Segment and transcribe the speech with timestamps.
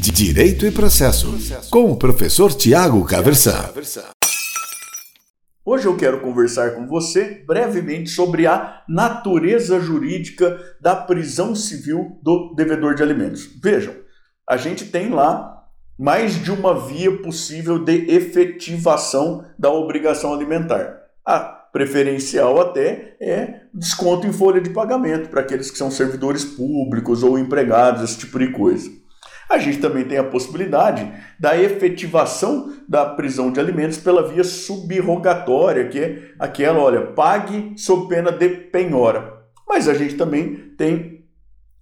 [0.00, 1.36] Direito e Processo,
[1.68, 3.68] com o professor Tiago Caversan.
[5.62, 12.54] Hoje eu quero conversar com você brevemente sobre a natureza jurídica da prisão civil do
[12.54, 13.46] devedor de alimentos.
[13.62, 13.94] Vejam,
[14.48, 15.66] a gente tem lá
[15.98, 20.98] mais de uma via possível de efetivação da obrigação alimentar.
[21.26, 27.22] A preferencial até é desconto em folha de pagamento para aqueles que são servidores públicos
[27.22, 28.99] ou empregados, esse tipo de coisa.
[29.50, 35.88] A gente também tem a possibilidade da efetivação da prisão de alimentos pela via subrogatória,
[35.88, 39.40] que é aquela, olha, pague sob pena de penhora.
[39.68, 41.24] Mas a gente também tem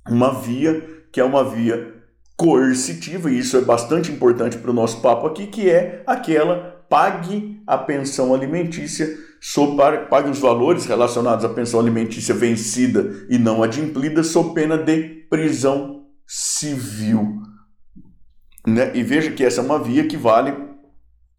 [0.09, 1.95] uma via que é uma via
[2.38, 7.60] coercitiva, e isso é bastante importante para o nosso papo aqui, que é aquela pague
[7.66, 9.07] a pensão alimentícia,
[10.09, 16.07] pague os valores relacionados à pensão alimentícia vencida e não adimplida, sob pena de prisão
[16.27, 17.43] civil.
[18.78, 18.92] Né?
[18.95, 20.55] E veja que essa é uma via que vale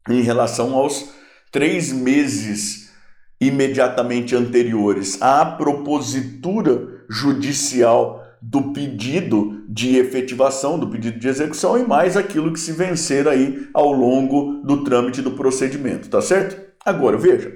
[0.10, 1.12] em relação aos
[1.50, 2.92] três meses
[3.40, 12.18] imediatamente anteriores à propositura judicial do pedido de efetivação, do pedido de execução e mais
[12.18, 16.60] aquilo que se vencer aí ao longo do trâmite do procedimento, tá certo?
[16.86, 17.54] Agora, veja,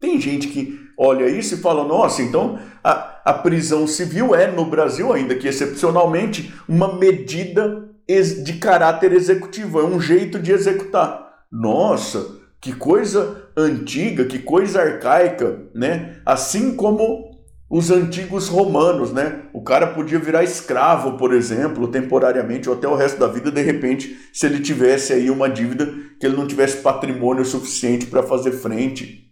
[0.00, 4.64] tem gente que olha isso e fala, nossa, então a, a prisão civil é no
[4.64, 7.89] Brasil, ainda que excepcionalmente, uma medida
[8.42, 11.44] de caráter executivo, é um jeito de executar.
[11.50, 16.20] Nossa, que coisa antiga, que coisa arcaica, né?
[16.24, 17.30] Assim como
[17.70, 19.44] os antigos romanos, né?
[19.52, 23.62] O cara podia virar escravo, por exemplo, temporariamente ou até o resto da vida, de
[23.62, 25.86] repente, se ele tivesse aí uma dívida
[26.18, 29.30] que ele não tivesse patrimônio suficiente para fazer frente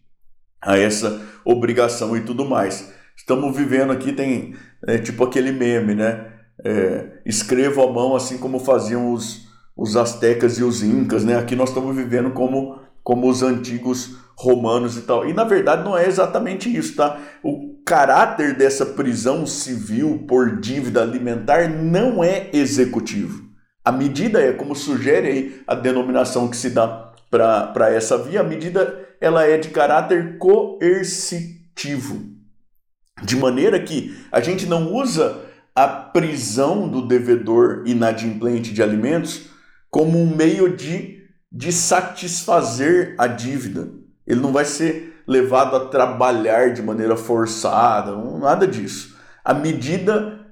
[0.63, 2.93] a essa obrigação e tudo mais.
[3.17, 4.55] Estamos vivendo aqui, tem
[4.87, 6.38] é, tipo aquele meme, né?
[6.65, 11.37] É, escrevo à mão, assim como faziam os, os astecas e os incas, né?
[11.37, 15.29] Aqui nós estamos vivendo como, como os antigos romanos e tal.
[15.29, 17.19] E na verdade não é exatamente isso, tá?
[17.43, 23.49] O caráter dessa prisão civil por dívida alimentar não é executivo.
[23.85, 29.07] A medida é, como sugere a denominação que se dá para essa via, a medida
[29.21, 32.27] ela é de caráter coercitivo.
[33.23, 35.48] De maneira que a gente não usa
[35.79, 39.43] a prisão do devedor inadimplente de alimentos
[39.89, 41.23] como um meio de,
[41.53, 43.89] de satisfazer a dívida.
[44.27, 49.17] Ele não vai ser levado a trabalhar de maneira forçada, nada disso.
[49.45, 50.51] A medida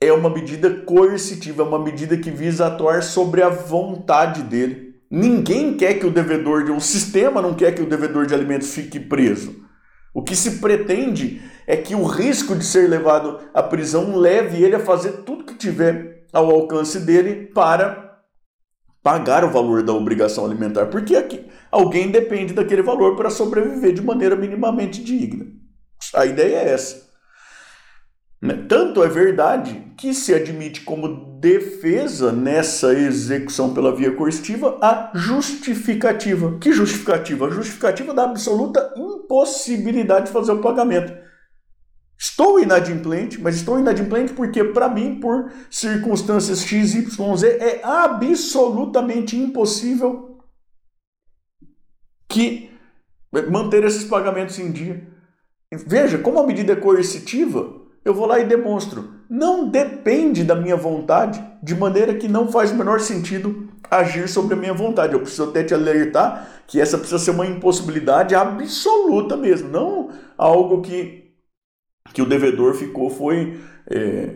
[0.00, 4.94] é uma medida coercitiva, é uma medida que visa atuar sobre a vontade dele.
[5.10, 8.72] Ninguém quer que o devedor de um sistema não quer que o devedor de alimentos
[8.72, 9.54] fique preso.
[10.14, 14.76] O que se pretende é que o risco de ser levado à prisão leve ele
[14.76, 18.20] a fazer tudo que tiver ao alcance dele para
[19.02, 24.02] pagar o valor da obrigação alimentar, porque aqui alguém depende daquele valor para sobreviver de
[24.02, 25.46] maneira minimamente digna.
[26.14, 27.10] A ideia é essa.
[28.38, 28.66] Né?
[28.68, 36.58] Tanto é verdade que se admite como defesa nessa execução pela via coercitiva a justificativa.
[36.58, 37.46] Que justificativa?
[37.46, 41.21] A justificativa da absoluta impossibilidade de fazer o pagamento.
[42.22, 49.36] Estou inadimplente, mas estou inadimplente porque, para mim, por circunstâncias X, Y, Z, é absolutamente
[49.36, 50.38] impossível
[52.28, 52.70] que
[53.50, 55.04] manter esses pagamentos em dia.
[55.84, 59.14] Veja, como a medida é coercitiva, eu vou lá e demonstro.
[59.28, 64.54] Não depende da minha vontade, de maneira que não faz o menor sentido agir sobre
[64.54, 65.14] a minha vontade.
[65.14, 70.82] Eu preciso até te alertar que essa precisa ser uma impossibilidade absoluta mesmo, não algo
[70.82, 71.31] que,
[72.12, 73.58] que o devedor ficou foi
[73.90, 74.30] é,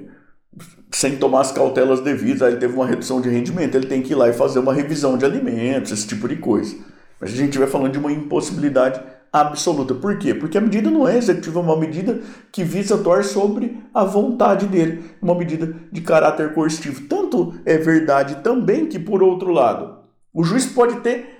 [0.90, 4.12] sem tomar as cautelas devidas, aí ele teve uma redução de rendimento, ele tem que
[4.12, 6.76] ir lá e fazer uma revisão de alimentos, esse tipo de coisa.
[7.20, 9.00] Mas a gente estiver falando de uma impossibilidade
[9.32, 9.94] absoluta.
[9.94, 10.34] Por quê?
[10.34, 12.20] Porque a medida não é executiva, é uma medida
[12.52, 17.02] que visa atuar sobre a vontade dele, uma medida de caráter coercitivo.
[17.08, 19.98] Tanto é verdade também que, por outro lado,
[20.32, 21.36] o juiz pode ter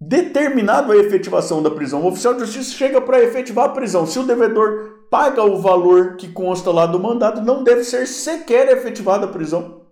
[0.00, 2.02] determinado a efetivação da prisão.
[2.02, 4.06] O oficial de justiça chega para efetivar a prisão.
[4.06, 8.68] Se o devedor paga o valor que consta lá do mandado, não deve ser sequer
[8.68, 9.82] efetivada a prisão.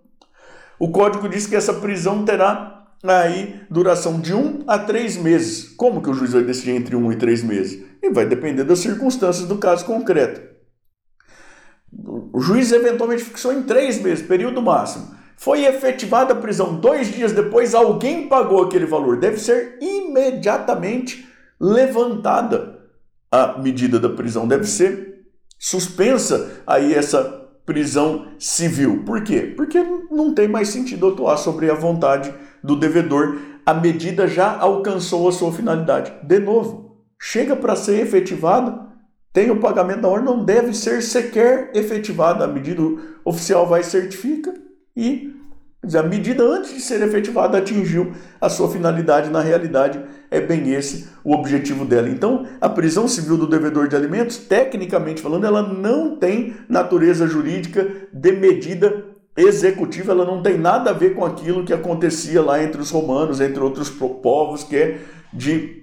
[0.79, 5.69] O código diz que essa prisão terá aí duração de um a três meses.
[5.77, 7.85] Como que o juiz vai decidir entre um e três meses?
[8.01, 10.41] E vai depender das circunstâncias do caso concreto.
[12.33, 15.15] O juiz eventualmente fixou em três meses, período máximo.
[15.37, 19.17] Foi efetivada a prisão dois dias depois, alguém pagou aquele valor.
[19.17, 21.29] Deve ser imediatamente
[21.59, 22.60] levantada
[23.31, 24.47] a medida da prisão.
[24.47, 25.23] Deve ser
[25.57, 27.23] suspensa aí essa
[27.65, 29.03] prisão civil.
[29.05, 29.53] Por quê?
[29.55, 29.79] Porque
[30.11, 32.33] não tem mais sentido atuar sobre a vontade
[32.63, 33.37] do devedor.
[33.65, 36.13] A medida já alcançou a sua finalidade.
[36.23, 38.91] De novo, chega para ser efetivado,
[39.31, 42.43] tem o pagamento da ordem, não deve ser sequer efetivada.
[42.43, 42.81] A medida
[43.23, 44.53] oficial vai certifica
[44.95, 45.33] e
[45.83, 49.31] a medida antes de ser efetivada atingiu a sua finalidade.
[49.31, 49.99] Na realidade,
[50.29, 52.07] é bem esse o objetivo dela.
[52.07, 57.87] Então, a prisão civil do devedor de alimentos, tecnicamente falando, ela não tem natureza jurídica
[58.13, 59.05] de medida
[59.35, 63.41] executiva, ela não tem nada a ver com aquilo que acontecia lá entre os romanos,
[63.41, 64.99] entre outros povos, que é
[65.33, 65.80] de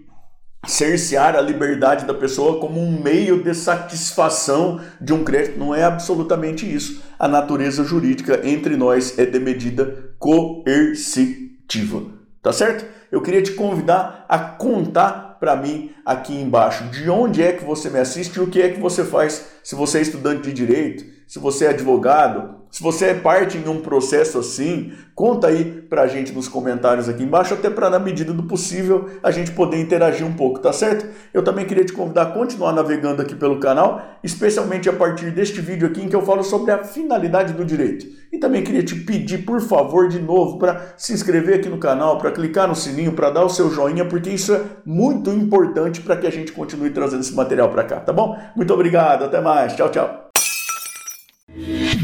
[0.67, 5.59] cercear a liberdade da pessoa como um meio de satisfação de um crédito.
[5.59, 7.03] Não é absolutamente isso.
[7.19, 12.03] A natureza jurídica entre nós é de medida coercitiva.
[12.43, 12.85] Tá certo?
[13.11, 17.89] Eu queria te convidar a contar para mim aqui embaixo de onde é que você
[17.89, 21.05] me assiste e o que é que você faz se você é estudante de direito,
[21.29, 26.07] se você é advogado, se você é parte em um processo assim, conta aí pra
[26.07, 30.27] gente nos comentários aqui embaixo, até para na medida do possível a gente poder interagir
[30.27, 31.07] um pouco, tá certo?
[31.35, 35.61] Eu também queria te convidar a continuar navegando aqui pelo canal, especialmente a partir deste
[35.61, 38.07] vídeo aqui em que eu falo sobre a finalidade do direito.
[38.33, 42.17] E também queria te pedir, por favor, de novo, para se inscrever aqui no canal,
[42.17, 46.17] para clicar no sininho, para dar o seu joinha, porque isso é muito importante para
[46.17, 48.39] que a gente continue trazendo esse material para cá, tá bom?
[48.57, 50.28] Muito obrigado, até mais, tchau, tchau.